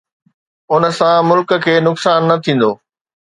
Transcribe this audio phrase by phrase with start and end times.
[0.71, 2.71] ان سان ملڪ کي نقصان نه ٿيندو؟